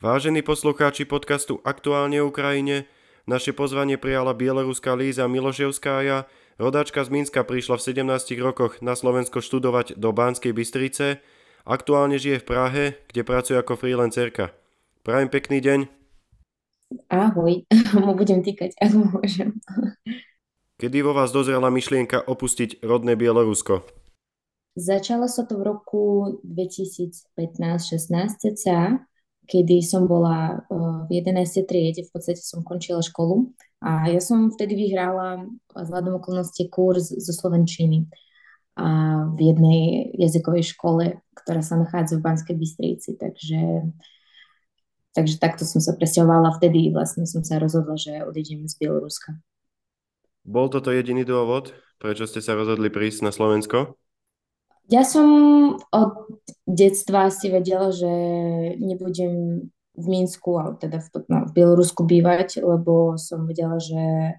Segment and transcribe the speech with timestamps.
[0.00, 2.88] Vážení poslucháči podcastu Aktuálne Ukrajine,
[3.28, 6.24] naše pozvanie prijala bieloruská Líza Miloševskája,
[6.56, 11.20] rodáčka z Minska prišla v 17 rokoch na Slovensko študovať do Banskej Bystrice,
[11.68, 14.56] aktuálne žije v Prahe, kde pracuje ako freelancerka.
[15.04, 15.92] Prajem pekný deň.
[17.12, 17.68] Ahoj,
[18.00, 19.60] mu budem týkať, ak môžem.
[20.80, 23.84] Kedy vo vás dozrela myšlienka opustiť rodné Bielorusko?
[24.80, 29.09] Začalo sa to v roku 2015-16
[29.50, 30.62] kedy som bola
[31.10, 31.66] v 11.
[31.66, 33.50] triede, v podstate som končila školu
[33.82, 38.06] a ja som vtedy vyhrala vzhľadom okolnosti kurz zo Slovenčiny
[38.78, 43.90] a v jednej jazykovej škole, ktorá sa nachádza v Banskej Bystrici, takže
[45.10, 49.34] Takže takto som sa presťahovala vtedy vlastne som sa rozhodla, že odídem z Bieloruska.
[50.46, 53.98] Bol toto jediný dôvod, prečo ste sa rozhodli prísť na Slovensko?
[54.90, 55.26] Ja som
[55.94, 56.12] od
[56.66, 58.10] detstva si vedela, že
[58.82, 64.34] nebudem v Minsku, ale teda v, no, v Bielorusku bývať, lebo som vedela, že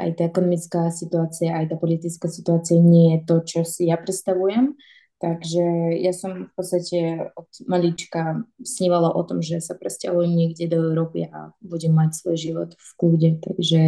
[0.00, 4.74] aj tá ekonomická situácia, aj tá politická situácia nie je to, čo si ja predstavujem.
[5.22, 10.90] Takže ja som v podstate od malička snívala o tom, že sa presťahujem niekde do
[10.90, 13.30] Európy a budem mať svoj život v kľude.
[13.38, 13.84] Takže,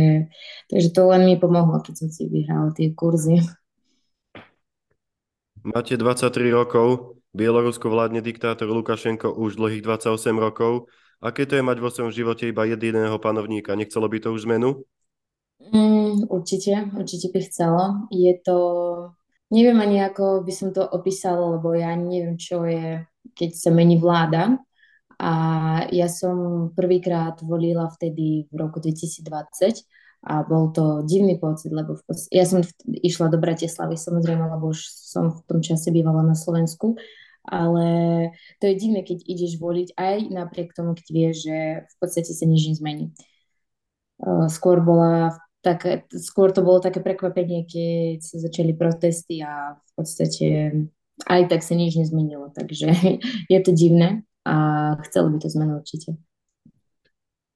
[0.70, 3.42] takže to len mi pomohlo, keď som si vyhrala tie kurzy.
[5.64, 10.92] Máte 23 rokov, Bielorusko vládne diktátor Lukašenko už dlhých 28 rokov.
[11.24, 13.72] Aké to je mať vo svojom živote iba jediného panovníka?
[13.72, 14.84] Nechcelo by to už zmenu?
[15.72, 18.12] Mm, určite, určite by chcelo.
[18.12, 18.58] Je to,
[19.48, 23.00] neviem ani ako by som to opísala, lebo ja neviem, čo je,
[23.32, 24.60] keď sa mení vláda.
[25.16, 25.32] A
[25.88, 29.80] ja som prvýkrát volila vtedy v roku 2020
[30.24, 34.72] a bol to divný pocit, lebo v podstate, ja som išla do Bratislavy samozrejme, lebo
[34.72, 36.96] už som v tom čase bývala na Slovensku,
[37.44, 37.86] ale
[38.56, 42.44] to je divné, keď ideš voliť aj napriek tomu, keď vieš, že v podstate sa
[42.48, 43.12] nič nezmení.
[44.48, 50.48] Skôr bola také, skôr to bolo také prekvapenie, keď sa začali protesty a v podstate
[51.28, 52.88] aj tak sa nič nezmenilo, takže
[53.52, 54.56] je to divné a
[55.04, 56.16] chcelo by to zmenu určite.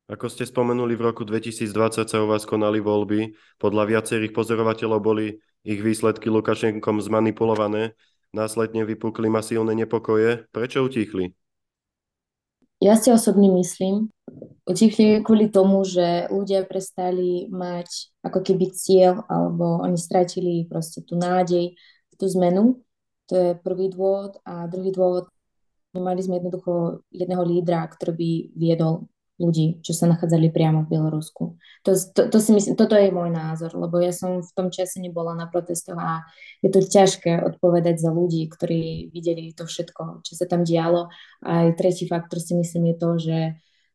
[0.09, 3.37] Ako ste spomenuli, v roku 2020 sa u vás konali voľby.
[3.61, 7.93] Podľa viacerých pozorovateľov boli ich výsledky Lukašenkom zmanipulované.
[8.33, 10.49] Následne vypukli masívne nepokoje.
[10.49, 11.37] Prečo utichli?
[12.81, 14.09] Ja si osobne myslím,
[14.65, 21.21] utichli kvôli tomu, že ľudia prestali mať ako keby cieľ, alebo oni stratili proste tú
[21.21, 21.77] nádej,
[22.17, 22.81] tú zmenu.
[23.29, 24.41] To je prvý dôvod.
[24.49, 25.29] A druhý dôvod,
[25.93, 29.05] mali sme jednoducho jedného lídra, ktorý by viedol
[29.39, 31.55] ľudí, čo sa nachádzali priamo v Bielorusku.
[31.87, 34.99] To, to, to si myslím, toto je môj názor, lebo ja som v tom čase
[34.99, 36.27] nebola na protestoch a
[36.59, 41.07] je to ťažké odpovedať za ľudí, ktorí videli to všetko, čo sa tam dialo.
[41.47, 43.39] A aj tretí faktor si myslím je to, že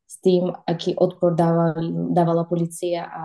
[0.08, 3.24] s tým, aký odpor dávali, dávala policia a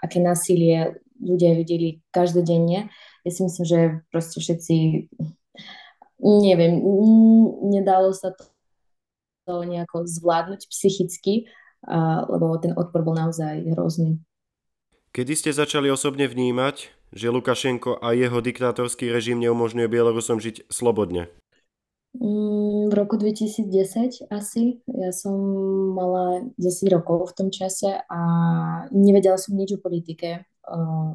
[0.00, 2.88] aké násilie ľudia videli každodenne,
[3.24, 4.76] ja si myslím, že proste všetci,
[6.24, 6.80] neviem,
[7.68, 8.48] nedalo sa to
[9.50, 11.50] to nejako zvládnuť psychicky
[11.82, 14.22] a, lebo ten odpor bol naozaj hrozný.
[15.10, 21.26] Kedy ste začali osobne vnímať, že Lukašenko a jeho diktátorský režim neumožňuje Bielorusom žiť slobodne?
[22.14, 24.82] Mm, v roku 2010 asi.
[24.86, 25.34] Ja som
[25.94, 28.20] mala 10 rokov v tom čase a
[28.94, 30.46] nevedela som nič o politike.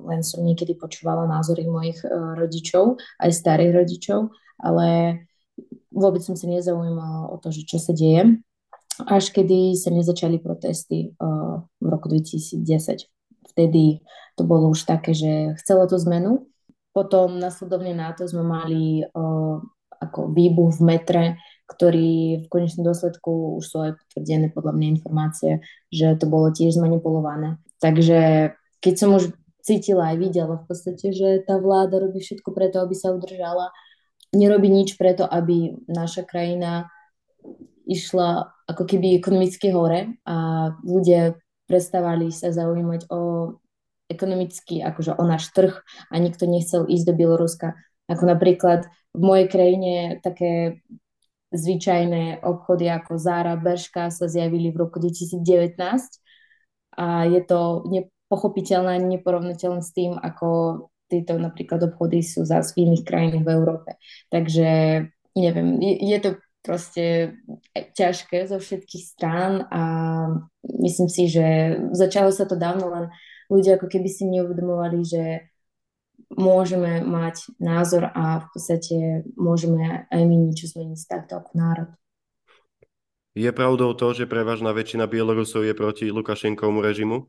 [0.04, 4.88] len som niekedy počúvala názory mojich e, rodičov, aj starých rodičov, ale
[5.96, 8.44] vôbec som sa nezaujímala o to, že čo sa deje
[9.04, 12.64] až kedy sa nezačali protesty uh, v roku 2010.
[13.52, 14.00] Vtedy
[14.40, 16.48] to bolo už také, že chcelo to zmenu.
[16.96, 19.60] Potom nasledovne na to sme mali uh,
[20.00, 21.24] ako výbuch v metre,
[21.68, 25.52] ktorý v konečnom dôsledku už sú aj potvrdené podľa mňa informácie,
[25.92, 27.60] že to bolo tiež zmanipulované.
[27.84, 32.80] Takže keď som už cítila aj videla v podstate, že tá vláda robí všetko preto,
[32.80, 33.76] aby sa udržala,
[34.36, 36.92] nerobí nič preto, aby naša krajina
[37.88, 41.38] išla ako keby ekonomicky hore a ľudia
[41.70, 43.54] prestávali sa zaujímať o
[44.06, 45.74] ekonomicky, akože o náš trh
[46.10, 47.74] a nikto nechcel ísť do Bieloruska.
[48.06, 48.86] Ako napríklad
[49.18, 50.82] v mojej krajine také
[51.56, 55.78] zvyčajné obchody ako Zara, Berška sa zjavili v roku 2019
[57.02, 60.50] a je to nepochopiteľné, neporovnateľné s tým, ako
[61.10, 63.92] tieto napríklad obchody sú za v iných krajinách v Európe.
[64.34, 64.68] Takže
[65.38, 66.30] neviem, je, je to
[66.66, 67.38] proste
[67.76, 69.84] ťažké zo všetkých strán a
[70.66, 73.06] myslím si, že začalo sa to dávno, len
[73.54, 75.24] ľudia ako keby si neuvedomovali, že
[76.34, 78.98] môžeme mať názor a v podstate
[79.38, 81.90] môžeme aj my niečo zmeniť takto ako národ.
[83.36, 87.28] Je pravdou to, že prevažná väčšina Bielorusov je proti Lukašenkovmu režimu?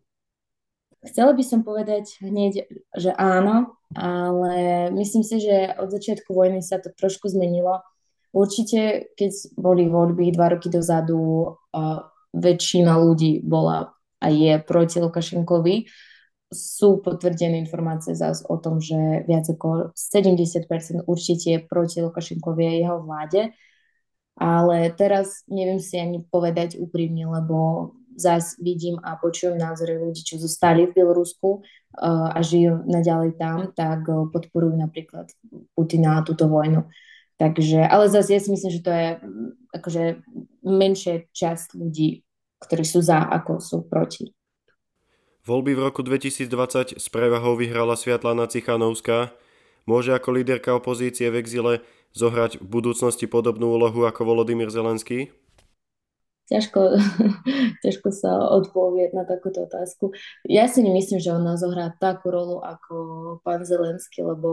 [1.05, 2.67] Chcela by som povedať hneď,
[2.97, 7.85] že áno, ale myslím si, že od začiatku vojny sa to trošku zmenilo.
[8.33, 11.57] Určite, keď boli voľby dva roky dozadu,
[12.37, 15.89] väčšina ľudí bola a je proti Lukašenkovi.
[16.47, 22.73] Sú potvrdené informácie zás o tom, že viac ako 70% určite je proti Lukašenkovi a
[22.73, 23.51] jeho vláde
[24.37, 30.41] ale teraz neviem si ani povedať úprimne, lebo zás vidím a počujem názory ľudí, čo
[30.41, 35.29] zostali v Bielorusku uh, a žijú naďalej tam, tak uh, podporujú napríklad
[35.77, 36.89] Putina a túto vojnu.
[37.37, 40.03] Takže, ale zase ja si myslím, že to je mm, akože
[40.65, 42.25] menšia časť ľudí,
[42.65, 44.33] ktorí sú za, ako sú proti.
[45.47, 49.31] Voľby v roku 2020 s prevahou vyhrala Sviatlana Cichanovská.
[49.87, 51.87] Môže ako líderka opozície v exile
[52.17, 55.31] zohrať v budúcnosti podobnú úlohu ako Volodymyr Zelenský?
[56.47, 56.81] Ťažko,
[57.85, 60.15] ťažko sa odpovieť na takúto otázku.
[60.47, 62.95] Ja si nemyslím, že ona zohrá takú rolu ako
[63.43, 64.51] pán Zelenský, lebo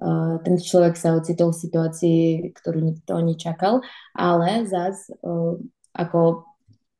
[0.00, 2.22] uh, ten človek sa ocitol v situácii,
[2.52, 3.80] ktorú nikto nečakal,
[4.12, 5.56] ale zás uh,
[5.96, 6.44] ako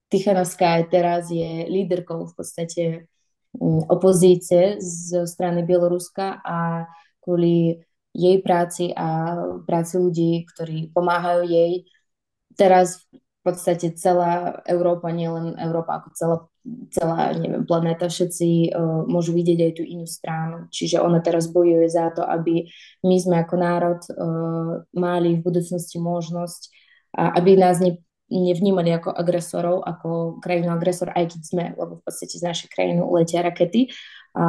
[0.06, 2.84] Tichanovská aj teraz je líderkou v podstate
[3.58, 6.86] um, opozície zo strany Bieloruska a
[7.20, 7.82] kvôli
[8.16, 9.36] jej práci a
[9.68, 11.84] práci ľudí, ktorí pomáhajú jej.
[12.56, 13.04] Teraz
[13.46, 16.36] podstate celá Európa, nielen Európa ako celá,
[16.90, 20.66] celá neviem, planéta, všetci uh, môžu vidieť aj tú inú stranu.
[20.74, 22.66] Čiže ona teraz bojuje za to, aby
[23.06, 26.74] my sme ako národ uh, mali v budúcnosti možnosť,
[27.16, 32.04] a aby nás ne, nevnímali ako agresorov, ako krajinu agresor, aj keď sme, lebo v
[32.04, 33.94] podstate z našej krajiny letia rakety.
[34.36, 34.44] A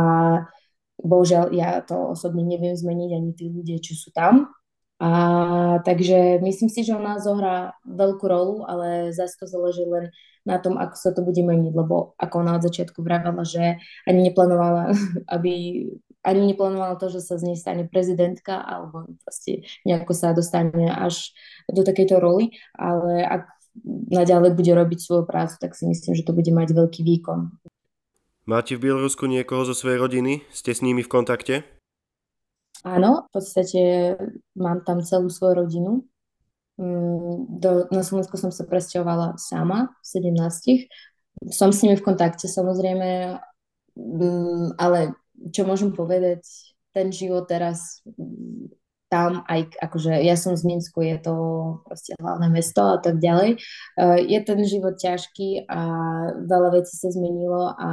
[0.97, 4.49] Bohužiaľ, ja to osobne neviem zmeniť ani tí ľudia, čo sú tam.
[4.97, 5.11] A
[5.85, 10.09] takže myslím si, že ona zohrá veľkú rolu, ale zase to záleží len
[10.41, 13.77] na tom, ako sa to bude meniť, lebo ako ona od začiatku vravela, že
[14.09, 14.95] ani neplánovala,
[15.35, 15.85] aby
[16.25, 21.31] ani neplánovala to, že sa z nej stane prezidentka alebo proste nejako sa dostane až
[21.69, 23.47] do takejto roli, ale ak
[24.09, 27.53] naďalej bude robiť svoju prácu, tak si myslím, že to bude mať veľký výkon.
[28.47, 30.41] Máte v Bielorusku niekoho zo svojej rodiny?
[30.49, 31.76] Ste s nimi v kontakte?
[32.85, 33.81] Áno, v podstate
[34.53, 35.91] mám tam celú svoju rodinu.
[36.77, 40.05] Mm, do, na Slovensku som sa presťahovala sama v
[41.49, 41.49] 17.
[41.49, 43.41] Som s nimi v kontakte samozrejme,
[43.97, 45.17] mm, ale
[45.53, 46.45] čo môžem povedať,
[46.93, 48.73] ten život teraz mm,
[49.07, 51.35] tam, aj akože ja som z Minsku, je to
[51.87, 53.57] proste hlavné mesto a tak ďalej.
[53.57, 55.81] Eh, je ten život ťažký a
[56.43, 57.89] veľa vecí sa zmenilo a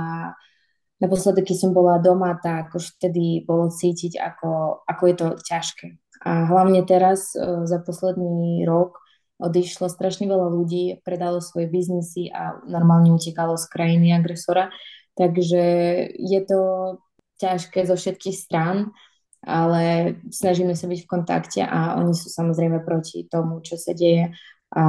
[1.03, 5.87] naposledy, keď som bola doma, tak už vtedy bolo cítiť, ako, ako je to ťažké.
[6.25, 8.97] A hlavne teraz e, za posledný rok
[9.43, 14.71] odišlo strašne veľa ľudí, predalo svoje biznisy a normálne utekalo z krajiny agresora.
[15.19, 15.63] Takže
[16.15, 16.61] je to
[17.43, 18.95] ťažké zo všetkých strán,
[19.45, 24.33] ale snažíme sa byť v kontakte a oni sú samozrejme proti tomu, čo sa deje
[24.75, 24.85] a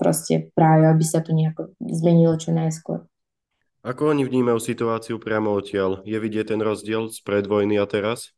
[0.00, 3.04] proste práve, aby sa to nejako zmenilo čo najskôr.
[3.86, 6.02] Ako oni vnímajú situáciu priamo odtiaľ?
[6.02, 8.34] Je vidieť ten rozdiel z predvojny a teraz?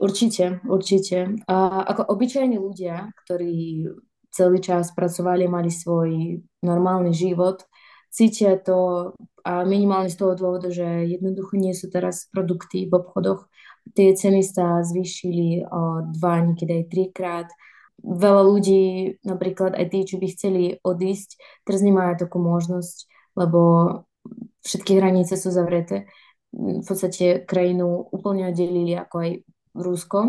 [0.00, 1.44] Určite, určite.
[1.44, 3.84] A ako obyčajní ľudia, ktorí
[4.32, 7.68] celý čas pracovali, mali svoj normálny život,
[8.08, 9.12] cítia to
[9.44, 13.52] a minimálne z toho dôvodu, že jednoducho nie sú teraz produkty v obchodoch.
[13.92, 17.48] Tie ceny sa zvýšili o dva, niekedy aj trikrát.
[18.00, 18.84] Veľa ľudí,
[19.20, 21.36] napríklad aj tí, čo by chceli odísť,
[21.68, 23.04] teraz nemajú takú možnosť,
[23.36, 23.60] lebo
[24.62, 26.10] všetky hranice sú zavreté.
[26.52, 29.30] V podstate krajinu úplne oddelili ako aj
[29.76, 30.20] Rusko.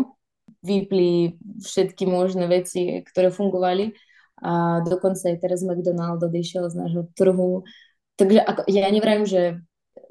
[0.64, 3.92] Vypli všetky možné veci, ktoré fungovali
[4.38, 7.66] a dokonca aj teraz McDonald odišiel z nášho trhu.
[8.18, 9.62] Takže ako, ja nevrajím, že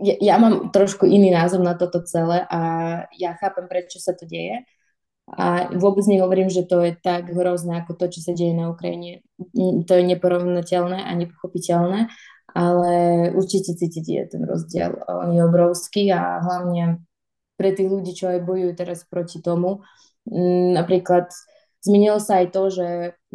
[0.04, 2.62] ja, ja mám trošku iný názor na toto celé a
[3.16, 4.64] ja chápem, prečo sa to deje.
[5.28, 9.28] A vôbec nehovorím, že to je tak hrozné ako to, čo sa deje na Ukrajine.
[9.60, 12.08] To je neporovnateľné a nepochopiteľné,
[12.54, 14.96] ale určite cítite ten rozdiel.
[15.08, 17.04] On je obrovský a hlavne
[17.58, 19.84] pre tých ľudí, čo aj bojujú teraz proti tomu.
[20.30, 21.28] Mm, napríklad
[21.82, 22.88] zmenilo sa aj to, že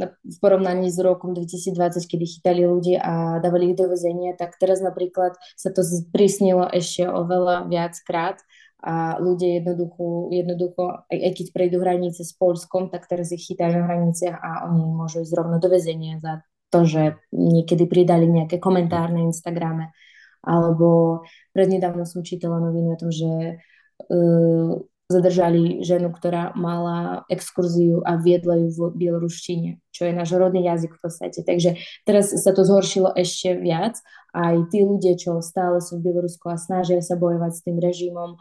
[0.08, 4.80] v porovnaní s rokom 2020, kedy chytali ľudí a dávali ich do väzenia, tak teraz
[4.80, 8.40] napríklad sa to sprísnilo ešte oveľa viackrát
[8.82, 13.78] a ľudia jednoducho, jednoducho aj, aj keď prejdú hranice s Polskom, tak teraz ich chytajú
[13.78, 16.42] na hraniciach a oni môžu ísť rovno do väzenia za
[16.72, 19.92] to, že niekedy pridali nejaké komentár na Instagrame,
[20.40, 23.60] alebo prednedávno som čítala noviny o tom, že
[24.08, 24.80] uh,
[25.12, 30.96] zadržali ženu, ktorá mala exkurziu a viedla ju v bieloruštine, čo je náš rodný jazyk
[30.96, 31.44] v podstate.
[31.44, 31.76] Takže
[32.08, 34.00] teraz sa to zhoršilo ešte viac.
[34.32, 38.40] Aj tí ľudia, čo stále sú v Bielorusku a snažia sa bojovať s tým režimom,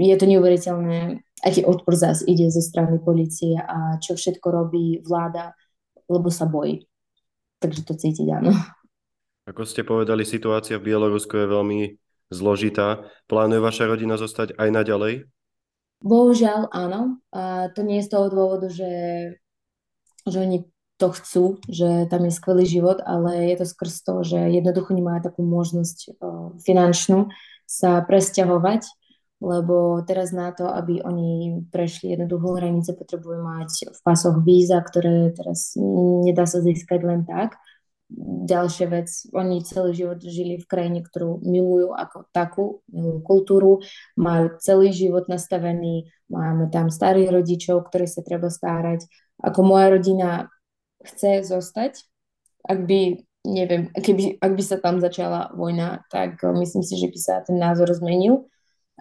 [0.00, 5.54] je to neuveriteľné, aký odpor zás ide zo strany policie a čo všetko robí vláda,
[6.10, 6.87] lebo sa bojí.
[7.58, 8.54] Takže to cítiť, áno.
[9.48, 11.80] Ako ste povedali, situácia v Bielorusku je veľmi
[12.28, 13.08] zložitá.
[13.26, 15.14] Plánuje vaša rodina zostať aj naďalej?
[16.04, 17.18] Bohužiaľ áno.
[17.32, 18.92] A to nie je z toho dôvodu, že,
[20.28, 24.38] že oni to chcú, že tam je skvelý život, ale je to skrz to, že
[24.38, 27.30] jednoducho nemajú takú možnosť uh, finančnú
[27.70, 28.82] sa presťahovať,
[29.38, 35.30] lebo teraz na to, aby oni prešli jednoducho hranice, potrebujú mať v pasoch víza, ktoré
[35.34, 35.78] teraz
[36.26, 37.54] nedá sa získať len tak
[38.48, 43.72] ďalšia vec, oni celý život žili v krajine, ktorú milujú ako takú, milujú kultúru,
[44.16, 49.04] majú celý život nastavený, máme tam starých rodičov, ktorí sa treba starať.
[49.44, 50.48] Ako moja rodina
[51.04, 52.00] chce zostať,
[52.64, 53.00] ak by,
[53.44, 57.60] neviem, keby, ak by sa tam začala vojna, tak myslím si, že by sa ten
[57.60, 58.48] názor zmenil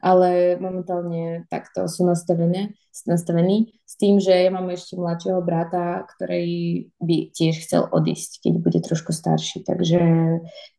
[0.02, 6.88] ale momentálne takto sú nastavené, nastavení s tým, že ja mám ešte mladšieho brata, ktorý
[6.98, 9.62] by tiež chcel odísť, keď bude trošku starší.
[9.62, 10.00] Takže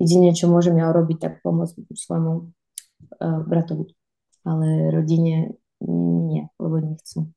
[0.03, 3.95] jediné, čo môžem ja urobiť, tak pomôcť svojmu uh, bratovi.
[4.43, 7.31] Ale rodine nie, lebo nechcú.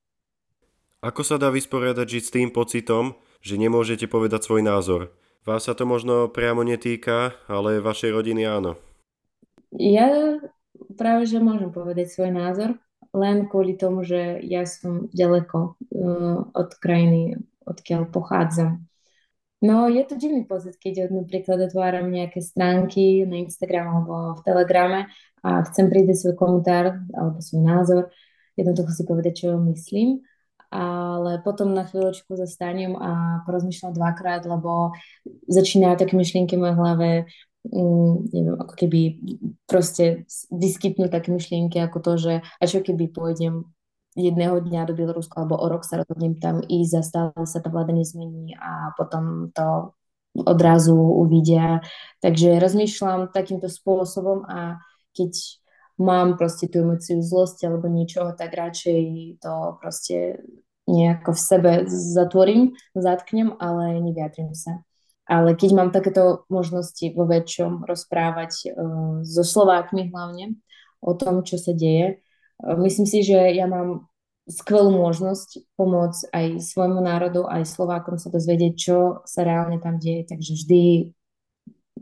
[1.01, 5.13] Ako sa dá vysporiadať žiť s tým pocitom, že nemôžete povedať svoj názor?
[5.41, 8.77] Vás sa to možno priamo netýka, ale vašej rodiny áno.
[9.73, 10.37] Ja
[10.97, 12.69] práve, že môžem povedať svoj názor,
[13.11, 18.87] len kvôli tomu, že ja som ďaleko uh, od krajiny, odkiaľ pochádzam.
[19.61, 24.99] No je to divný pocit, keď napríklad otváram nejaké stránky na Instagram alebo v Telegrame
[25.45, 28.03] a chcem pridať svoj komentár alebo svoj názor,
[28.57, 30.25] jednoducho si povedať, čo myslím,
[30.73, 34.97] ale potom na chvíľočku zastanem a porozmýšľam dvakrát, lebo
[35.45, 37.09] začínajú také myšlienky v mojej hlave,
[37.61, 39.01] Mm, neviem, ako keby
[39.69, 43.69] proste vyskytnú také myšlienky ako to, že a čo keby pôjdem
[44.17, 47.69] jedného dňa do Bieloruska alebo o rok sa rozhodnem tam ísť a stále sa tá
[47.69, 49.93] vláda nezmení a potom to
[50.33, 51.85] odrazu uvidia.
[52.19, 54.81] Takže rozmýšľam takýmto spôsobom a
[55.13, 55.61] keď
[56.01, 60.41] mám proste tú emociu zlosti alebo niečoho, tak radšej to proste
[60.89, 64.81] nejako v sebe zatvorím, zatknem, ale nevyjadrím sa.
[65.31, 70.59] Ale keď mám takéto možnosti vo väčšom rozprávať uh, so Slovákmi hlavne
[70.99, 72.19] o tom, čo sa deje,
[72.59, 74.11] uh, myslím si, že ja mám
[74.51, 80.27] skvelú možnosť pomôcť aj svojmu národu, aj Slovákom sa dozvedieť, čo sa reálne tam deje,
[80.27, 80.83] takže vždy,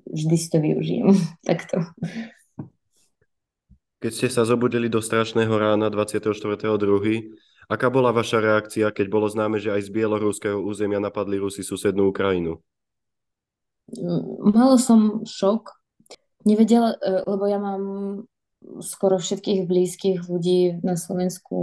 [0.10, 1.14] vždy si to využijem
[1.50, 1.86] takto.
[4.00, 6.50] Keď ste sa zobudili do strašného rána 24.2.,
[7.70, 12.10] aká bola vaša reakcia, keď bolo známe, že aj z bieloruského územia napadli Rusi susednú
[12.10, 12.64] Ukrajinu?
[14.43, 15.74] Mala som šok.
[16.48, 17.84] Nevedela, e, lebo ja mám
[18.84, 21.58] skoro všetkých blízkych ľudí na Slovensku,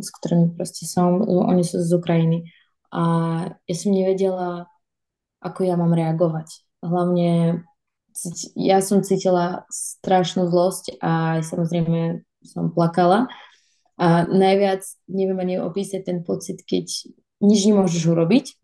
[0.00, 2.52] s ktorými proste som, oni sú z Ukrajiny.
[2.92, 3.02] A
[3.64, 4.68] ja som nevedela,
[5.40, 6.64] ako ja mám reagovať.
[6.84, 7.60] Hlavne
[8.56, 13.28] ja som cítila strašnú zlosť a samozrejme som plakala.
[13.96, 16.84] A najviac neviem ani opísať ten pocit, keď
[17.40, 18.56] nič nemôžeš urobiť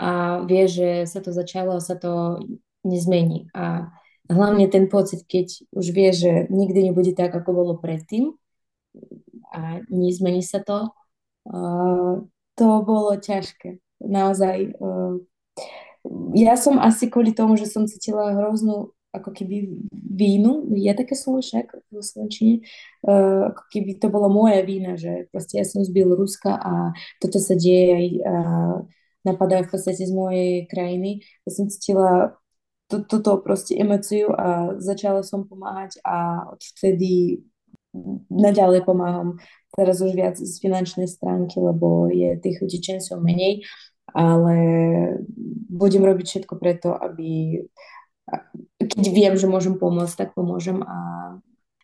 [0.00, 2.40] a vie, že sa to začalo a sa to
[2.88, 3.52] nezmení.
[3.52, 3.92] A
[4.32, 8.32] hlavne ten pocit, keď už vie, že nikdy nebude tak, ako bolo predtým
[9.52, 10.88] a nezmení sa to,
[11.52, 12.24] uh,
[12.56, 13.76] to bolo ťažké.
[14.00, 14.80] Naozaj.
[14.80, 15.20] Uh,
[16.32, 21.42] ja som asi kvôli tomu, že som cítila hroznú ako keby vínu, je také slovo
[21.42, 22.54] však v Slovenčine,
[23.04, 27.42] uh, ako keby to bolo moja vína, že proste ja som z Bieloruska a toto
[27.42, 28.76] sa deje aj uh,
[29.26, 31.24] napadajú v podstate z mojej krajiny.
[31.46, 32.36] Ja som cítila
[32.90, 37.46] túto proste emociu a začala som pomáhať a odvtedy
[38.30, 39.38] naďalej pomáham.
[39.74, 43.62] Teraz už viac z finančnej stránky, lebo je tých utečencov menej,
[44.10, 44.56] ale
[45.70, 47.62] budem robiť všetko preto, aby
[48.78, 50.98] keď viem, že môžem pomôcť, tak pomôžem a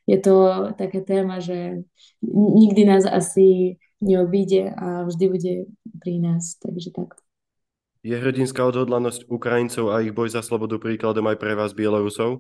[0.07, 0.35] je to
[0.79, 1.83] taká téma, že
[2.31, 5.55] nikdy nás asi neobíde a vždy bude
[5.99, 7.26] pri nás, takže takto.
[8.07, 12.39] Je hrdinská odhodlanosť Ukrajincov a ich boj za slobodu príkladom aj pre vás, Bielorusov?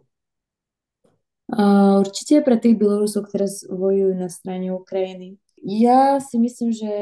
[2.06, 5.42] Určite pre tých Bielorusov, ktoré vojujú na strane Ukrajiny.
[5.66, 6.92] Ja si myslím, že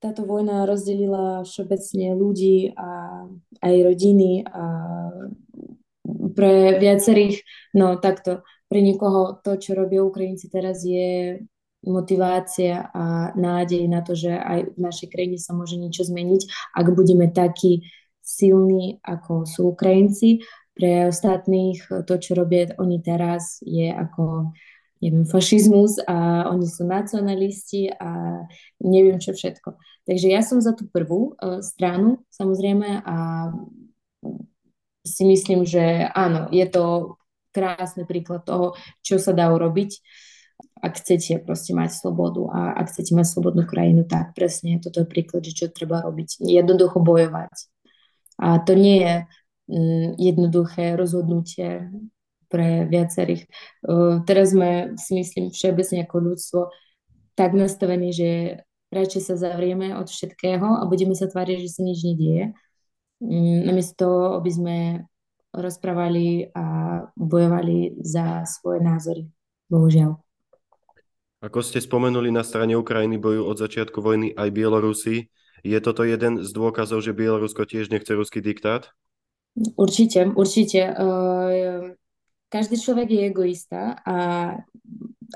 [0.00, 3.28] táto vojna rozdelila všeobecne ľudí a
[3.60, 4.64] aj rodiny a
[6.32, 7.44] pre viacerých,
[7.76, 8.40] no takto,
[8.72, 11.44] pre nikoho to, čo robia Ukrajinci teraz je
[11.82, 16.86] motivácia a nádej na to, že aj v našej krajine sa môže niečo zmeniť, ak
[16.94, 17.86] budeme takí
[18.22, 20.46] silní, ako sú Ukrajinci.
[20.72, 24.54] Pre ostatných to, čo robia oni teraz, je ako
[25.02, 28.40] neviem, fašizmus a oni sú nacionalisti a
[28.78, 29.74] neviem čo všetko.
[30.06, 33.16] Takže ja som za tú prvú uh, stranu, samozrejme, a
[35.02, 37.18] si myslím, že áno, je to
[37.50, 39.98] krásny príklad toho, čo sa dá urobiť,
[40.82, 45.06] ak chcete proste mať slobodu a ak chcete mať slobodnú krajinu, tak presne toto je
[45.06, 46.42] príklad, že čo treba robiť.
[46.42, 47.54] Jednoducho bojovať.
[48.42, 49.14] A to nie je
[49.70, 51.86] mm, jednoduché rozhodnutie
[52.50, 53.48] pre viacerých.
[54.28, 56.60] Teraz sme, si myslím, všeobecne ako ľudstvo
[57.32, 58.60] tak nastavení, že
[58.92, 62.52] radšej sa zavrieme od všetkého a budeme sa tváriť, že sa nič nedieje.
[63.22, 64.76] Mm, namiesto aby sme
[65.54, 66.64] rozprávali a
[67.14, 69.22] bojovali za svoje názory.
[69.70, 70.31] Bohužiaľ.
[71.42, 75.26] Ako ste spomenuli, na strane Ukrajiny bojujú od začiatku vojny aj Bielorusi.
[75.66, 78.94] Je toto jeden z dôkazov, že Bielorusko tiež nechce ruský diktát?
[79.74, 80.80] Určite, určite
[82.46, 84.16] každý človek je egoista a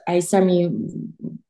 [0.07, 0.71] aj sami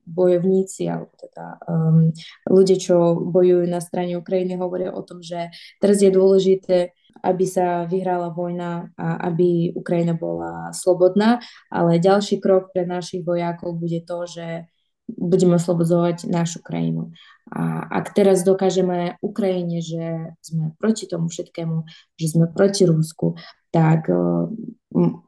[0.07, 2.09] bojovníci alebo teda um,
[2.49, 7.89] ľudia, čo bojujú na strane Ukrajiny, hovoria o tom, že teraz je dôležité, aby sa
[7.89, 11.41] vyhrala vojna a aby Ukrajina bola slobodná,
[11.73, 14.67] ale ďalší krok pre našich vojakov bude to, že
[15.07, 17.15] budeme oslobodzovať našu krajinu.
[17.47, 21.87] A ak teraz dokážeme Ukrajine, že sme proti tomu všetkému,
[22.19, 23.39] že sme proti Rusku,
[23.71, 24.11] tak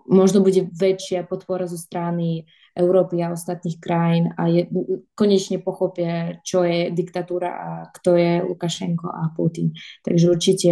[0.08, 4.70] možno bude väčšia podpora zo strany Európy a ostatných krajín a je,
[5.18, 9.74] konečne pochopia, čo je diktatúra a kto je Lukašenko a Putin.
[10.06, 10.70] Takže určite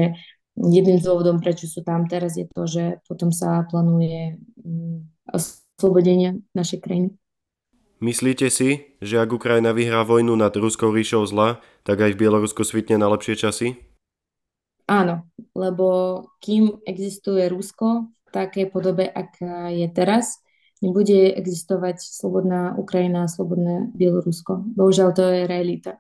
[0.57, 4.41] jedným z dôvodom, prečo sú tam teraz, je to, že potom sa plánuje
[5.29, 7.11] oslobodenie našej krajiny.
[7.97, 12.61] Myslíte si, že ak Ukrajina vyhrá vojnu nad Ruskou ríšou zla, tak aj v Bielorusku
[12.61, 13.81] svitne na lepšie časy?
[14.85, 15.25] Áno,
[15.57, 15.87] lebo
[16.45, 20.45] kým existuje Rusko v takej podobe, aká je teraz,
[20.85, 24.61] nebude existovať slobodná Ukrajina a slobodné Bielorusko.
[24.77, 25.97] Bohužiaľ, to je realita.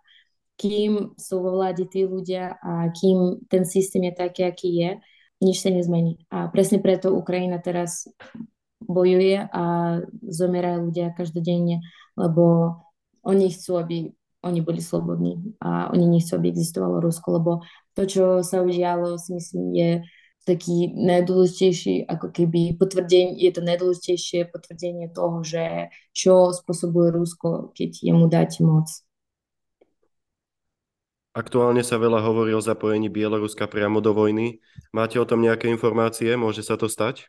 [0.56, 4.90] Kým sú vo vláde tí ľudia a kým ten systém je taký, aký je,
[5.44, 6.24] nič sa nezmení.
[6.32, 8.08] A presne preto Ukrajina teraz
[8.80, 9.64] bojuje a
[10.24, 11.84] zomierajú ľudia každodenne,
[12.16, 12.76] lebo
[13.26, 13.96] oni chcú, aby
[14.46, 17.50] oni boli slobodní a oni nechcú, aby existovalo Rusko, lebo
[17.98, 19.90] to, čo sa udialo, si myslím, je
[20.46, 27.90] taký najdôležitejší, ako keby potvrdenie, je to najdôležitejšie potvrdenie toho, že čo spôsobuje Rusko, keď
[27.98, 28.86] jemu dáte moc.
[31.36, 34.64] Aktuálne sa veľa hovorí o zapojení Bieloruska priamo do vojny.
[34.88, 36.32] Máte o tom nejaké informácie?
[36.32, 37.28] Môže sa to stať?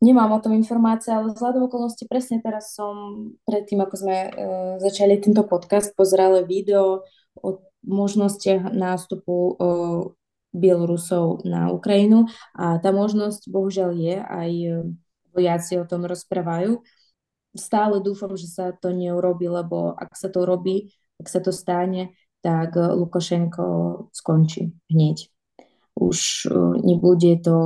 [0.00, 2.96] Nemám o tom informácie, ale vzhľadom okolnosti presne teraz som
[3.44, 4.30] predtým, ako sme e,
[4.80, 7.04] začali tento podcast, pozerala video
[7.36, 9.52] o možnostiach nástupu e,
[10.56, 14.50] Bielorusov na Ukrajinu a tá možnosť bohužiaľ je, aj
[15.36, 16.80] vojaci o tom rozprávajú.
[17.52, 22.16] Stále dúfam, že sa to neurobi, lebo ak sa to robí, ak sa to stane,
[22.46, 23.66] tak Lukašenko
[24.14, 25.26] skončí hneď.
[25.98, 26.54] Už e,
[26.86, 27.56] nebude to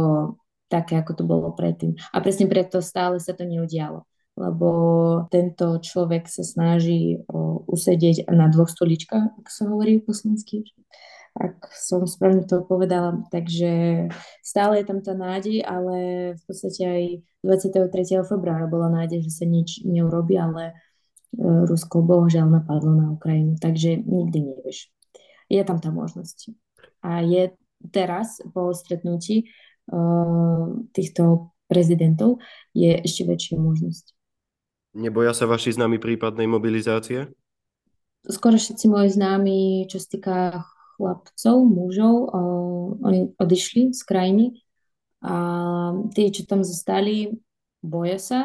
[0.73, 2.01] také, ako to bolo predtým.
[2.16, 4.09] A presne preto stále sa to neudialo
[4.40, 4.69] lebo
[5.29, 10.64] tento človek sa snaží o, usedieť na dvoch stoličkách, ako sa hovorí po slovensky,
[11.37, 13.21] ak som správne to povedala.
[13.29, 14.07] Takže
[14.40, 15.97] stále je tam tá nádej, ale
[16.40, 17.03] v podstate aj
[17.45, 18.25] 23.
[18.25, 20.73] februára bola nádej, že sa nič neurobi, ale
[21.38, 24.90] Rusko bohužiaľ napadlo na Ukrajinu, takže nikdy nevieš.
[25.47, 26.55] Je tam tá možnosť.
[27.07, 27.55] A je
[27.90, 29.51] teraz po stretnutí
[29.90, 32.38] Eh, týchto prezidentov
[32.71, 34.14] je ešte väčšia možnosť.
[34.95, 37.27] Neboja sa vaši známi prípadnej mobilizácie?
[38.23, 39.59] Skoro všetci moji známi,
[39.90, 40.37] čo sa týka
[40.99, 44.61] chlapcov, mužov, uh, oni odišli z krajiny
[45.25, 45.35] a
[46.12, 47.40] tí, čo tam zostali,
[47.81, 48.40] boja sa,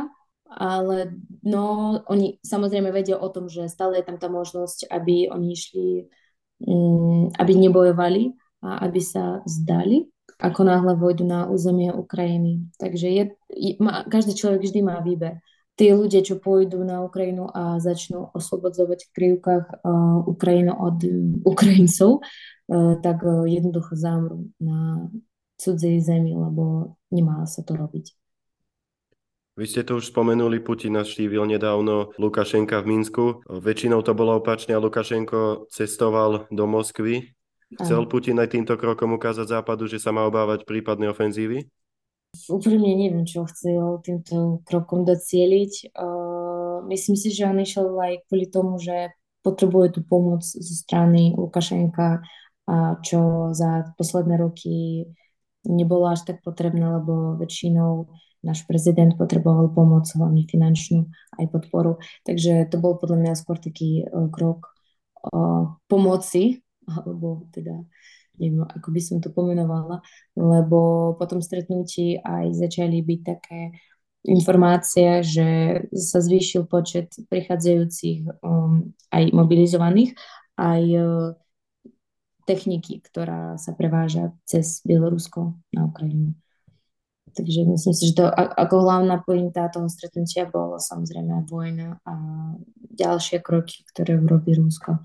[0.49, 5.47] ale no, oni samozrejme vedia o tom, že stále je tam tá možnosť, aby oni
[5.58, 5.88] išli,
[6.63, 8.31] um, aby nebojovali
[8.62, 10.05] a aby sa zdali
[10.39, 12.67] ako náhle vojdu na územie Ukrajiny.
[12.77, 13.23] Takže je,
[13.55, 15.39] je, má, každý človek vždy má výber.
[15.75, 21.43] Tí ľudia, čo pôjdu na Ukrajinu a začnú oslobodzovať v krivkách uh, Ukrajinu od um,
[21.43, 25.12] Ukrajincov, uh, tak uh, jednoducho zámru na
[25.60, 28.24] cudzej zemi, lebo nemá sa to robiť.
[29.56, 33.26] Vy ste to už spomenuli, Putin navštívil nedávno Lukašenka v Minsku.
[33.48, 37.36] Väčšinou to bolo opačne a Lukašenko cestoval do Moskvy
[37.74, 41.65] Chcel Putin aj týmto krokom ukázať Západu, že sa má obávať prípadnej ofenzívy?
[42.52, 45.96] Úprimne neviem, čo chcel týmto krokom docieliť.
[45.96, 51.34] Uh, myslím si, že on išiel aj kvôli tomu, že potrebuje tú pomoc zo strany
[51.38, 52.26] Lukašenka,
[53.06, 55.06] čo za posledné roky
[55.70, 58.10] nebolo až tak potrebné, lebo väčšinou
[58.45, 61.10] náš prezident potreboval pomoc, hlavne finančnú,
[61.41, 61.97] aj podporu.
[62.23, 64.69] Takže to bol podľa mňa skôr taký uh, krok
[65.34, 67.81] uh, pomoci, alebo teda
[68.38, 70.03] neviem, ako by som to pomenovala,
[70.36, 73.73] lebo po tom stretnutí aj začali byť také
[74.25, 75.47] informácie, že
[75.93, 80.17] sa zvýšil počet prichádzajúcich um, aj mobilizovaných,
[80.60, 81.34] aj uh,
[82.45, 86.38] techniky, ktorá sa preváža cez Bielorusko na Ukrajinu.
[87.36, 92.13] Takže myslím si, že to ako hlavná pointa toho stretnutia bolo samozrejme vojna a
[92.95, 95.04] ďalšie kroky, ktoré urobí Rusko.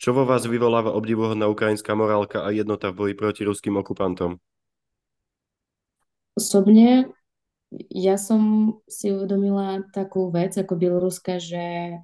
[0.00, 4.40] Čo vo vás vyvoláva obdivuhodná ukrajinská morálka a jednota v boji proti ruským okupantom?
[6.38, 7.12] Osobne
[7.92, 11.98] ja som si uvedomila takú vec ako Bieloruska, že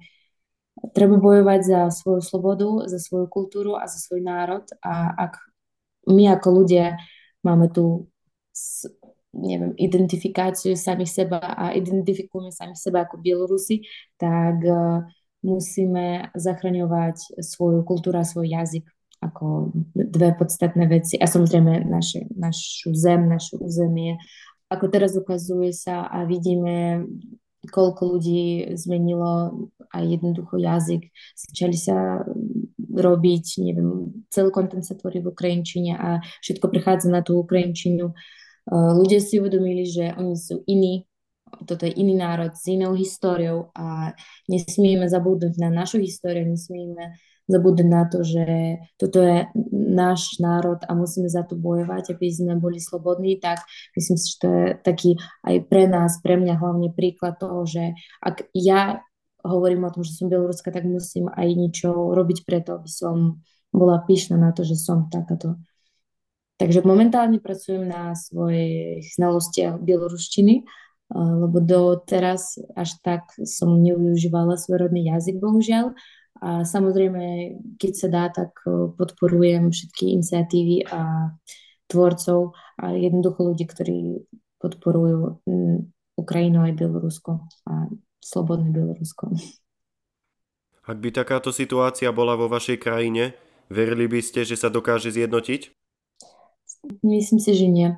[0.93, 5.33] treba bojovať za svoju slobodu, za svoju kultúru a za svoj národ a ak
[6.11, 7.01] my ako ľudia
[7.41, 8.05] máme tu
[9.35, 13.83] neviem, identifikáciu samých seba a identifikujeme samých seba ako Bielorusi,
[14.15, 15.03] tak uh,
[15.43, 18.87] musíme zachraňovať svoju kultúru a svoj jazyk
[19.19, 24.19] ako dve podstatné veci a samozrejme naše, našu zem, naše územie
[24.69, 27.05] ako teraz ukazuje sa a vidíme,
[27.69, 31.09] koľko ľudí zmenilo aj jednoducho jazyk.
[31.33, 32.25] Začali sa
[32.95, 38.13] robiť, neviem, celý kontent sa tvorí v Ukrajinčine a všetko prichádza na tú Ukrajinčinu.
[38.71, 41.05] Ľudia si uvedomili, že oni sú iní,
[41.69, 44.17] toto je iný národ s inou históriou a
[44.49, 47.13] nesmieme zabudnúť na našu históriu, nesmieme
[47.45, 48.45] zabudnúť na to, že
[48.97, 53.61] toto je náš národ a musíme za to bojovať, aby sme boli slobodní, tak
[53.93, 55.11] myslím si, že to je taký
[55.45, 57.93] aj pre nás, pre mňa hlavne príklad toho, že
[58.25, 59.05] ak ja
[59.45, 64.01] hovorím o tom, že som bieloruská, tak musím aj niečo robiť preto, aby som bola
[64.01, 65.61] pyšná na to, že som takáto.
[66.55, 70.63] Takže momentálne pracujem na svojich znalostiach bieloruštiny,
[71.11, 75.91] lebo doteraz až tak som nevyužívala svoj rodný jazyk, bohužiaľ.
[76.43, 81.31] A samozrejme, keď sa dá, tak e, podporujem všetky iniciatívy a
[81.87, 84.27] tvorcov a jednoducho ľudí, ktorí
[84.59, 85.39] podporujú
[86.19, 87.87] Ukrajinu aj Bielorusko a
[88.19, 89.31] slobodné Bielorusko.
[90.85, 93.31] Ak by takáto situácia bola vo vašej krajine,
[93.71, 95.84] verili by ste, že sa dokáže zjednotiť?
[97.03, 97.89] Myslím si, že nie.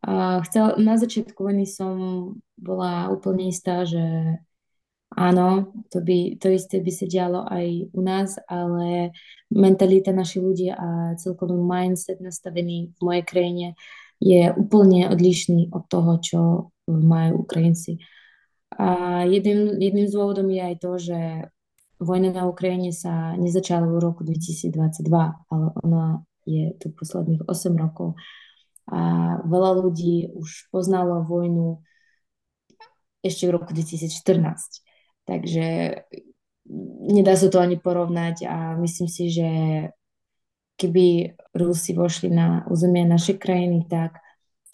[0.00, 1.94] A chcel, na začiatku vojny som
[2.56, 4.00] bola úplne istá, že
[5.16, 9.16] Áno, to, by, to isté by sa dialo aj u nás, ale
[9.54, 13.66] mentalita našich ľudí a celkový mindset nastavený v mojej krajine
[14.18, 16.40] je úplne odlišný od toho, čo
[16.90, 18.02] majú Ukrajinci.
[18.76, 21.18] A jedným, jedným z dôvodom je aj to, že
[22.02, 25.06] vojna na Ukrajine sa nezačala v roku 2022,
[25.48, 28.14] ale ona je tu posledných 8 rokov.
[28.86, 31.82] A veľa ľudí už poznalo vojnu
[33.26, 34.86] ešte v roku 2014.
[35.26, 35.66] Takže
[37.10, 39.48] nedá sa to ani porovnať a myslím si, že
[40.78, 44.22] keby Rusi vošli na územie našej krajiny, tak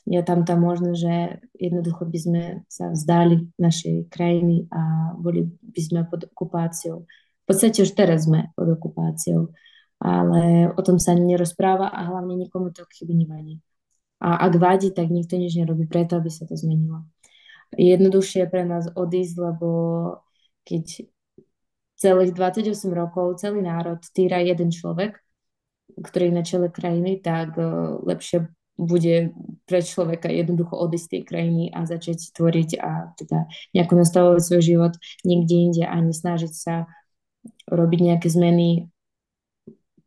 [0.03, 1.17] je tam tá možnosť, že
[1.63, 7.07] jednoducho by sme sa vzdali našej krajiny a boli by sme pod okupáciou.
[7.07, 9.55] V podstate už teraz sme pod okupáciou,
[10.03, 13.62] ale o tom sa nerozpráva a hlavne nikomu to chyby nevadí.
[14.19, 17.07] A ak vadí, tak nikto nič nerobí preto, aby sa to zmenilo.
[17.79, 19.69] Jednoduchšie je pre nás odísť, lebo
[20.67, 21.07] keď
[21.99, 25.23] celých 28 rokov celý národ týra jeden človek,
[25.95, 29.31] ktorý je na čele krajiny, tak uh, lepšie bude
[29.69, 34.62] pre človeka jednoducho odísť z tej krajiny a začať tvoriť a teda nejako nastavovať svoj
[34.65, 36.91] život niekde inde a nesnažiť sa
[37.69, 38.88] robiť nejaké zmeny,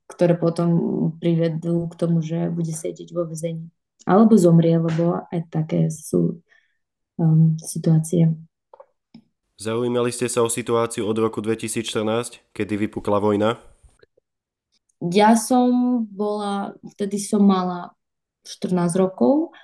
[0.06, 0.70] ktoré potom
[1.18, 3.70] privedú k tomu, že bude sedieť vo vezení.
[4.06, 6.46] Alebo zomrie, lebo aj také sú
[7.18, 8.38] um, situácie.
[9.56, 13.56] Zaujímali ste sa o situáciu od roku 2014, kedy vypukla vojna?
[15.00, 17.96] Ja som bola, vtedy som mala
[18.44, 19.56] 14 rokov.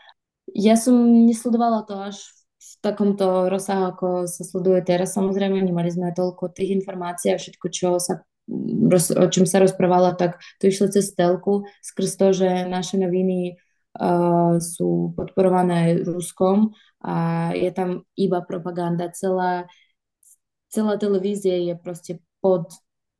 [0.55, 2.17] Ja som nesledovala to až
[2.61, 5.11] v takomto rozsahu, ako sa sleduje teraz.
[5.17, 10.41] Samozrejme, nemali sme toľko tých informácií a všetko, čo sa, o čom sa rozprávala, tak
[10.59, 13.55] to išlo cez telku, skrz to, že naše noviny
[13.99, 19.11] uh, sú podporované Ruskom a je tam iba propaganda.
[19.13, 19.69] Celá,
[20.67, 22.71] celá televízia je proste pod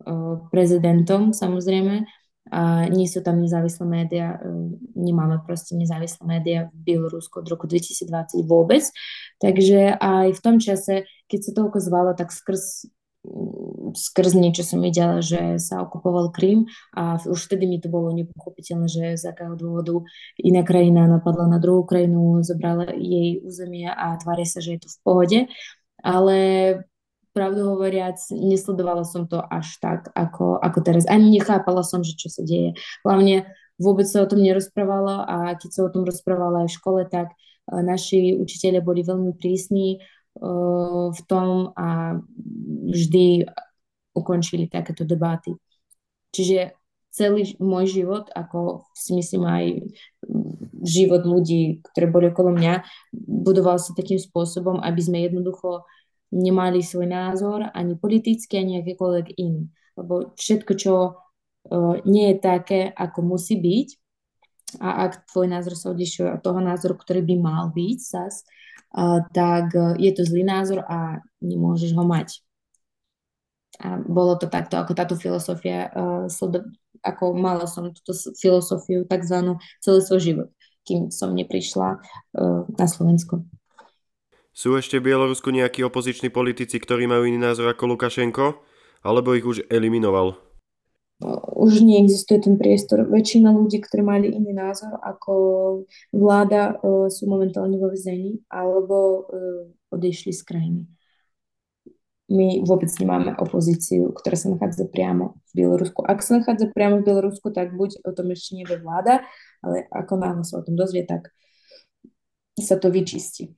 [0.03, 2.07] uh, prezidentom, samozrejme,
[2.51, 7.69] a nie sú tam nezávislé médiá, uh, nemáme proste nezávislé médiá v Bielorusku od roku
[7.69, 8.83] 2020 vôbec.
[9.37, 12.89] Takže aj v tom čase, keď sa to ukazovalo, tak skrz
[13.93, 18.87] skrz niečo som videla, že sa okupoval Krym a už vtedy mi to bolo nepochopiteľné,
[18.87, 20.01] že z akého dôvodu
[20.39, 24.89] iná krajina napadla na druhú krajinu, zobrala jej územie a tvári sa, že je to
[24.89, 25.39] v pohode.
[26.01, 26.37] Ale
[27.31, 31.07] pravdu hovoriac, nesledovala som to až tak, ako, ako teraz.
[31.07, 32.75] Ani nechápala som, že čo sa deje.
[33.07, 33.47] Hlavne
[33.79, 37.31] vôbec sa o tom nerozprávalo a keď sa o tom rozprávala aj v škole, tak
[37.31, 40.01] eh, naši učiteľe boli veľmi prísni
[41.11, 42.15] v tom a
[42.87, 43.51] vždy
[44.15, 45.55] ukončili takéto debaty.
[46.31, 46.75] Čiže
[47.11, 49.65] celý môj život, ako si myslím aj
[50.81, 52.73] život ľudí, ktorí boli okolo mňa,
[53.19, 55.83] budoval sa takým spôsobom, aby sme jednoducho
[56.31, 59.67] nemali svoj názor, ani politický, ani akýkoľvek iný.
[59.99, 63.87] Lebo všetko, čo uh, nie je také, ako musí byť,
[64.79, 68.47] a ak tvoj názor sa odlišuje od toho názoru, ktorý by mal byť zas,
[69.35, 72.39] tak e, je to zlý názor a nemôžeš ho mať.
[73.79, 76.27] A bolo to takto, ako táto filozofia, e,
[77.01, 80.49] ako mala som túto filozofiu takzvanú celý svoj život,
[80.83, 81.99] kým som neprišla e,
[82.67, 83.47] na Slovensko.
[84.51, 88.59] Sú ešte v Bielorusku nejakí opoziční politici, ktorí majú iný názor ako Lukašenko?
[89.01, 90.51] Alebo ich už eliminoval?
[91.61, 93.05] už neexistuje ten priestor.
[93.05, 95.33] Väčšina ľudí, ktorí mali iný názor ako
[96.09, 99.19] vláda, e, sú momentálne vo vzení alebo e,
[99.93, 100.81] odišli z krajiny.
[102.31, 106.07] My vôbec nemáme opozíciu, ktorá sa nachádza priamo v Bielorusku.
[106.07, 109.27] Ak sa nachádza priamo v Bielorusku, tak buď o tom ešte nevie vláda,
[109.59, 111.27] ale ako náhle sa o tom dozvie, tak
[112.55, 113.51] sa to vyčistí.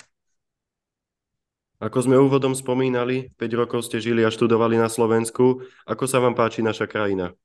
[1.84, 5.68] Ako sme úvodom spomínali, 5 rokov ste žili a študovali na Slovensku.
[5.84, 7.36] Ako sa vám páči naša krajina?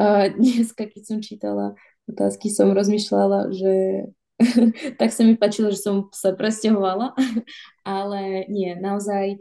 [0.00, 1.76] A dneska, keď som čítala
[2.08, 3.72] otázky, som rozmýšľala, že
[5.00, 7.12] tak sa mi páčilo, že som sa presťahovala,
[7.84, 9.36] ale nie, naozaj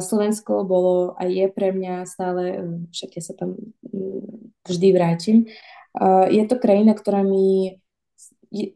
[0.00, 3.56] Slovensko bolo a je pre mňa stále, však ja sa tam
[4.64, 5.36] vždy vrátim.
[5.92, 7.76] Uh, je to krajina, ktorá mi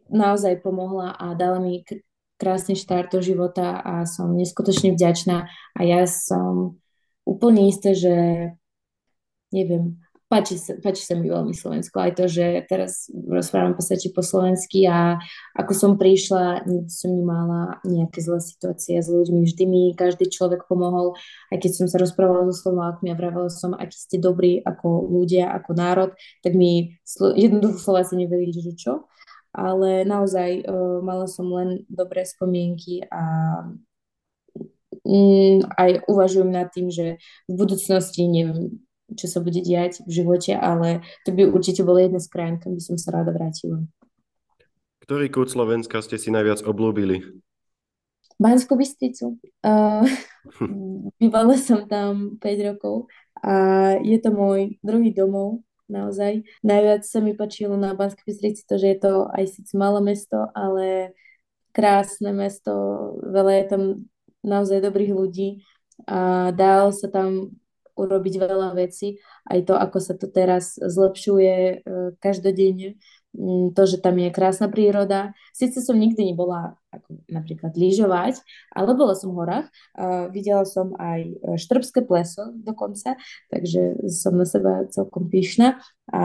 [0.08, 1.84] naozaj pomohla a dala mi
[2.36, 6.80] krásny štart do života a som neskutočne vďačná a ja som
[7.24, 8.14] úplne isté, že
[9.52, 12.02] neviem, páči sa, páči sa mi veľmi Slovensko.
[12.02, 15.22] Aj to, že teraz rozprávam v podstate po slovensky a
[15.54, 19.46] ako som prišla, nikdy som nemala nejaké zlé situácie s ľuďmi.
[19.46, 21.14] Vždy mi každý človek pomohol,
[21.54, 25.54] aj keď som sa rozprávala so Slovákmi a vravela som, aký ste dobrí ako ľudia,
[25.54, 26.10] ako národ,
[26.42, 26.98] tak mi
[27.38, 29.06] jednoducho Slováci nevedeli, že čo.
[29.56, 33.24] Ale naozaj uh, mala som len dobré spomienky a
[35.06, 37.16] mm, aj uvažujem nad tým, že
[37.48, 42.19] v budúcnosti, neviem, čo sa bude diať v živote, ale to by určite bola jedna
[42.19, 43.87] z krajín, kam by som sa rada vrátila.
[45.07, 47.23] Ktorý kút Slovenska ste si najviac oblúbili?
[48.37, 49.38] Banskú Bystricu.
[49.62, 50.03] Uh,
[51.23, 53.07] bývala som tam 5 rokov
[53.38, 53.55] a
[54.03, 56.42] je to môj druhý domov, naozaj.
[56.66, 60.51] Najviac sa mi páčilo na Banskej Bystrici to, že je to aj síce malé mesto,
[60.53, 61.14] ale
[61.71, 62.73] krásne mesto,
[63.21, 63.83] veľa je tam
[64.40, 65.61] naozaj dobrých ľudí
[66.09, 67.57] a dal sa tam
[67.96, 69.18] urobiť veľa vecí.
[69.48, 71.74] Aj to, ako sa to teraz zlepšuje e,
[72.20, 73.00] každodenne,
[73.32, 75.32] mm, to, že tam je krásna príroda.
[75.56, 78.40] Sice som nikdy nebola ako napríklad lyžovať,
[78.72, 79.68] ale bola som v horách.
[80.30, 83.16] Videla som aj e, štrbské pleso dokonca,
[83.48, 85.80] takže som na seba celkom pyšná.
[86.12, 86.22] A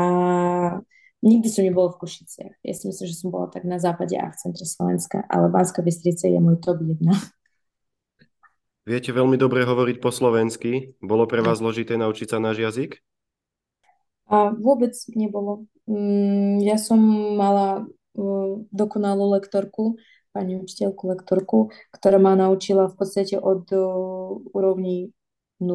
[1.24, 2.56] nikdy som nebola v Košiciach.
[2.66, 5.86] Ja si myslím, že som bola tak na západe a v centre Slovenska, ale Banská
[5.86, 7.41] Bystrica je môj top 1.
[8.92, 11.00] Viete veľmi dobre hovoriť po slovensky.
[11.00, 13.00] Bolo pre vás zložité naučiť sa náš jazyk?
[14.28, 15.64] A vôbec nebolo.
[15.88, 17.00] Mm, ja som
[17.40, 17.88] mala
[18.76, 19.96] dokonalú lektorku,
[20.36, 23.64] pani učiteľku lektorku, ktorá ma naučila v podstate od
[24.52, 25.16] úrovni
[25.64, 25.72] 0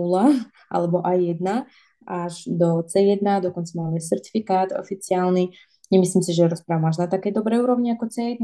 [0.68, 1.64] alebo aj 1
[2.04, 7.62] až do C1, dokonca máme certifikát oficiálny Nemyslím si, že rozprávam až na takej dobrej
[7.62, 8.42] úrovni ako C1,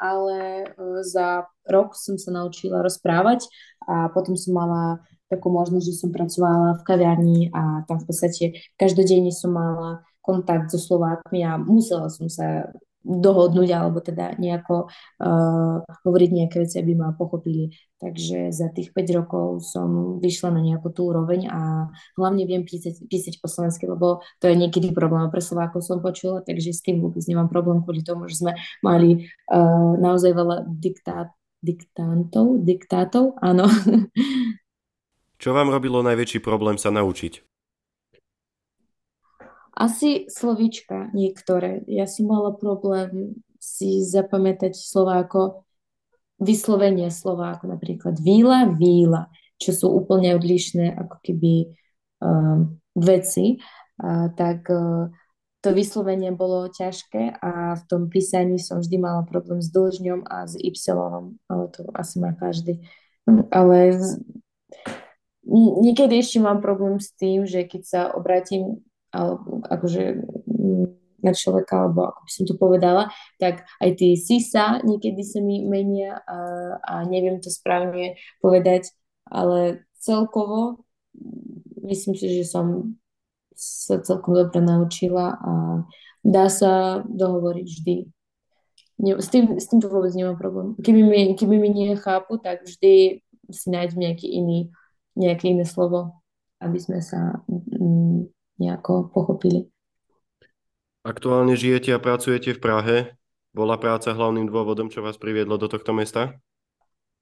[0.00, 0.66] ale e,
[1.04, 3.44] za rok som sa naučila rozprávať
[3.84, 8.44] a potom som mala takú možnosť, že som pracovala v kaviarni a tam v podstate
[8.80, 15.80] každodenne som mala kontakt so Slovákmi a musela som sa dohodnúť alebo teda nejako uh,
[16.04, 17.72] hovoriť nejaké veci, aby ma pochopili.
[18.00, 23.04] Takže za tých 5 rokov som vyšla na nejakú tú úroveň a hlavne viem písať,
[23.08, 27.04] písať po slovensky, lebo to je niekedy problém pre Slovákov som počula, takže s tým
[27.04, 31.28] vôbec nemám problém kvôli tomu, že sme mali uh, naozaj veľa diktát,
[31.60, 33.68] diktantov, diktátov, áno.
[35.40, 37.59] Čo vám robilo najväčší problém sa naučiť?
[39.80, 41.80] Asi slovíčka niektoré.
[41.88, 45.64] Ja som mala problém si zapamätať slova ako
[46.40, 51.54] vyslovenie slova ako napríklad víla, víla, čo sú úplne odlišné ako keby
[52.24, 52.64] uh,
[52.96, 53.60] veci,
[54.00, 55.08] uh, tak uh,
[55.60, 60.48] to vyslovenie bolo ťažké a v tom písaní som vždy mala problém s dlžňom a
[60.48, 60.76] s Y,
[61.52, 62.80] ale to asi má každý.
[63.52, 64.00] Ale
[65.84, 70.02] niekedy ešte mám problém s tým, že keď sa obratím alebo akože
[71.20, 73.02] na človeka, alebo ako by som to povedala,
[73.36, 76.38] tak aj tí sisa niekedy sa mi menia a,
[76.80, 78.88] a neviem to správne povedať,
[79.28, 80.88] ale celkovo
[81.84, 82.96] myslím si, že som
[83.60, 85.52] sa celkom dobre naučila a
[86.24, 87.96] dá sa dohovoriť vždy.
[89.20, 90.72] s, tým, s týmto vôbec nemám problém.
[90.80, 93.20] Keby mi, keby mi nechápu, tak vždy
[93.52, 94.72] si nájdem nejaký iný,
[95.12, 96.24] nejaké iné slovo,
[96.60, 99.72] aby sme sa mm, nejako pochopili.
[101.00, 102.96] Aktuálne žijete a pracujete v Prahe.
[103.56, 106.38] Bola práca hlavným dôvodom, čo vás priviedlo do tohto mesta?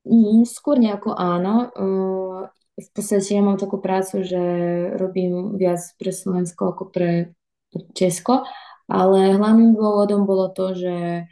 [0.03, 1.70] Mm, skôr nejako áno.
[2.79, 4.42] V podstate ja mám takú prácu, že
[4.98, 7.33] robím viac pre Slovensko ako pre
[7.94, 8.42] Česko,
[8.90, 11.27] ale hlavným dôvodom bolo to, že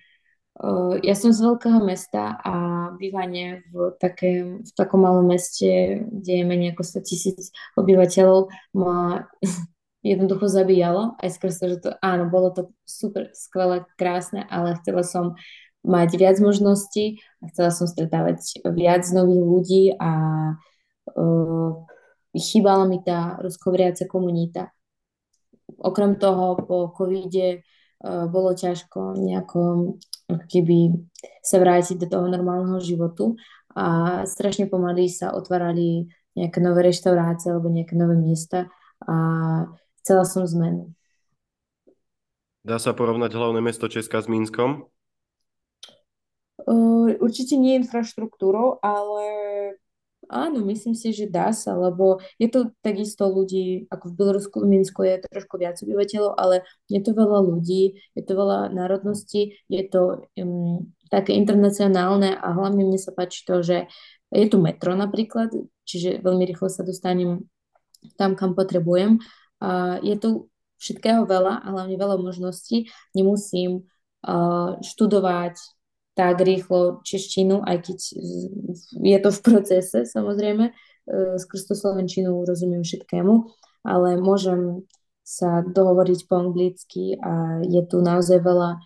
[1.05, 2.55] ja som z veľkého mesta a
[2.97, 7.41] bývanie v, také, v takom malom meste, kde je menej ako 100 tisíc
[7.77, 9.29] obyvateľov, ma
[10.07, 15.03] jednoducho zabíjalo, aj skrz to, že to, áno, bolo to super, skvelé, krásne, ale chcela
[15.03, 15.35] som
[15.87, 20.13] mať viac možností a chcela som stretávať viac nových ľudí a
[21.15, 21.71] uh,
[22.35, 24.71] chýbala mi tá rozkovriaca komunita.
[25.79, 27.63] Okrem toho po covide
[28.03, 29.95] uh, bolo ťažko nejako
[30.27, 31.07] keby
[31.43, 33.39] sa vrátiť do toho normálneho životu
[33.79, 38.67] a strašne pomaly sa otvárali nejaké nové reštaurácie alebo nejaké nové miesta
[39.07, 39.15] a
[40.07, 40.95] Chcela som zmenu.
[42.63, 44.87] Dá sa porovnať hlavné mesto Česka s Mínskom?
[46.63, 49.27] Uh, určite nie infraštruktúrou, ale
[50.31, 54.69] áno, myslím si, že dá sa, lebo je to takisto ľudí, ako v Bielorusku, v
[54.79, 59.83] Minsku je trošku viac obyvateľov, ale je to veľa ľudí, je to veľa národností, je
[59.91, 63.91] to um, také internacionálne a hlavne mne sa páči to, že
[64.31, 65.51] je tu metro napríklad,
[65.83, 67.51] čiže veľmi rýchlo sa dostanem
[68.15, 69.19] tam, kam potrebujem
[70.03, 72.93] je tu všetkého veľa a hlavne veľa možností.
[73.17, 73.89] Nemusím
[74.25, 75.57] uh, študovať
[76.17, 77.99] tak rýchlo češtinu, aj keď
[79.01, 80.73] je to v procese samozrejme.
[81.09, 83.35] Uh, skrz tú slovenčinu rozumiem všetkému,
[83.89, 84.85] ale môžem
[85.27, 88.79] sa dohovoriť po anglicky a je tu naozaj veľa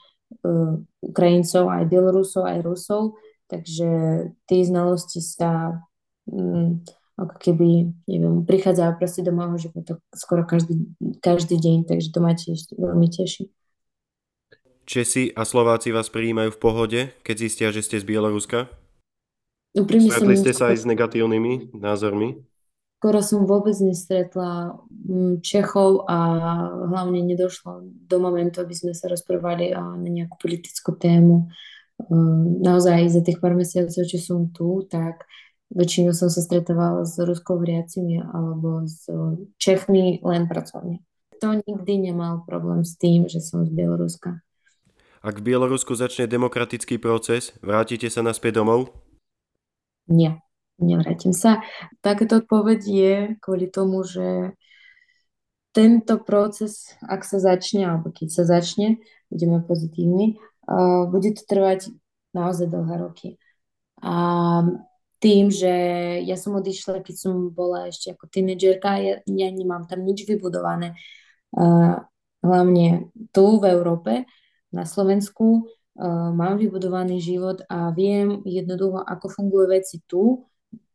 [1.03, 3.19] Ukrajincov, aj Bielorusov, aj Rusov,
[3.51, 3.91] takže
[4.47, 5.83] tie znalosti sa
[6.31, 6.81] um,
[7.21, 10.89] ako keby, neviem, prichádza proste do môjho života skoro každý,
[11.21, 13.53] každý deň, takže to ma tiež veľmi teší.
[14.89, 18.73] Česi a Slováci vás prijímajú v pohode, keď zistia, že ste z Bieloruska?
[19.77, 22.43] Úprimne Stretli ste sa aj s negatívnymi názormi?
[22.99, 26.19] Skoro som vôbec nestretla mm, Čechov a
[26.91, 31.49] hlavne nedošlo do momentu, aby sme sa rozprávali na nejakú politickú tému.
[32.11, 35.25] Ehm, naozaj za tých pár mesiacov, čo som tu, tak
[35.71, 39.07] Väčšinou som sa stretávala s ruskovriacimi alebo s
[39.55, 40.99] Čechmi len pracovne.
[41.39, 44.43] To nikdy nemal problém s tým, že som z Bieloruska.
[45.23, 48.91] Ak v Bielorusku začne demokratický proces, vrátite sa naspäť domov?
[50.11, 50.43] Nie,
[50.81, 51.63] nevrátim sa.
[52.03, 54.59] Takéto odpoveď je kvôli tomu, že
[55.71, 58.99] tento proces, ak sa začne, alebo keď sa začne,
[59.31, 60.43] budeme pozitívni,
[61.15, 61.95] bude to trvať
[62.35, 63.29] naozaj dlhé roky.
[64.03, 64.67] A
[65.21, 65.73] tým, že
[66.25, 70.97] ja som odišla, keď som bola ešte ako tínedžerka, ja, ja nemám tam nič vybudované.
[71.53, 72.01] Uh,
[72.41, 74.25] hlavne tu v Európe,
[74.73, 80.49] na Slovensku, uh, mám vybudovaný život a viem jednoducho, ako fungujú veci tu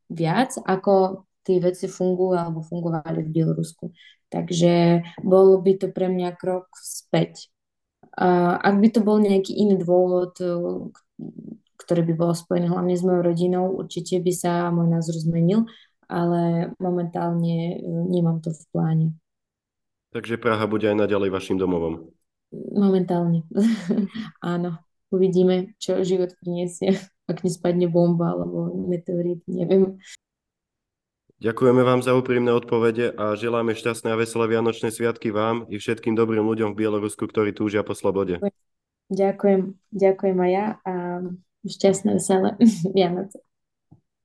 [0.10, 3.94] viac, ako tie veci fungujú alebo fungovali v Bielorusku.
[4.34, 7.54] Takže bolo by to pre mňa krok späť.
[8.18, 10.34] Uh, ak by to bol nejaký iný dôvod,
[11.76, 15.68] ktoré by bolo spojené hlavne s mojou rodinou, určite by sa môj názor zmenil,
[16.06, 19.08] ale momentálne e, nemám to v pláne.
[20.16, 22.08] Takže Praha bude aj naďalej vašim domovom?
[22.54, 23.44] Momentálne.
[24.40, 24.80] Áno.
[25.14, 26.98] Uvidíme, čo život priniesie,
[27.30, 30.02] ak nespadne bomba alebo meteorít, neviem.
[31.36, 36.16] Ďakujeme vám za úprimné odpovede a želáme šťastné a veselé Vianočné sviatky vám i všetkým
[36.16, 38.40] dobrým ľuďom v Bielorusku, ktorí túžia po slobode.
[39.12, 40.94] Ďakujem, ďakujem aj ja a
[41.66, 42.40] išties ne visai
[42.96, 43.36] vienas